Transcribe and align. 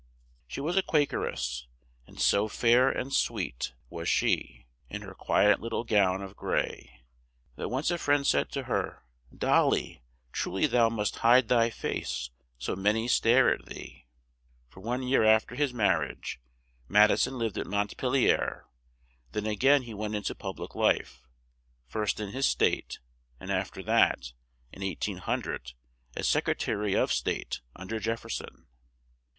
She 0.47 0.59
was 0.61 0.75
a 0.77 0.81
Quak 0.81 1.13
er 1.13 1.27
ess, 1.29 1.67
and 2.07 2.19
so 2.19 2.47
fair 2.47 2.89
and 2.89 3.13
sweet 3.13 3.75
was 3.87 4.09
she, 4.09 4.65
in 4.89 5.03
her 5.03 5.13
qui 5.13 5.45
et 5.45 5.61
lit 5.61 5.69
tle 5.69 5.83
gown 5.83 6.23
of 6.23 6.35
gray, 6.35 7.01
that 7.55 7.69
once 7.69 7.91
a 7.91 7.99
friend 7.99 8.25
said 8.25 8.49
to 8.53 8.63
her: 8.63 9.03
"Dol 9.31 9.69
ly, 9.69 10.01
tru 10.31 10.55
ly 10.59 10.65
thou 10.65 10.89
must 10.89 11.17
hide 11.17 11.49
thy 11.49 11.69
face, 11.69 12.31
so 12.57 12.75
ma 12.75 12.93
ny 12.93 13.05
stare 13.05 13.53
at 13.53 13.67
thee." 13.67 14.07
[Illustration: 14.75 14.81
MRS. 14.81 14.81
DOLLY 14.81 14.81
PAYNE 14.81 14.81
MADISON.] 14.81 14.81
For 14.81 14.81
one 14.81 15.03
year 15.03 15.23
af 15.23 15.45
ter 15.45 15.53
his 15.53 15.71
mar 15.75 15.99
riage, 15.99 16.37
Mad 16.87 17.11
i 17.11 17.15
son 17.15 17.37
lived 17.37 17.57
at 17.59 17.67
Mont 17.67 17.95
pel 17.95 18.15
ier; 18.15 18.65
then 19.33 19.45
a 19.45 19.53
gain 19.55 19.83
he 19.83 19.93
went 19.93 20.15
in 20.15 20.23
to 20.23 20.33
pub 20.33 20.59
lic 20.59 20.73
life, 20.73 21.27
first 21.85 22.19
in 22.19 22.29
his 22.31 22.47
State, 22.47 22.97
and 23.39 23.51
af 23.51 23.71
ter 23.71 23.83
that, 23.83 24.33
in 24.73 24.81
1800, 24.83 25.73
as 26.15 26.27
Sec 26.27 26.47
re 26.47 26.55
ta 26.55 26.71
ry 26.71 26.95
of 26.95 27.13
State 27.13 27.61
un 27.75 27.85
der 27.85 27.99
Jef 27.99 28.21
fer 28.21 28.29
son. 28.29 28.65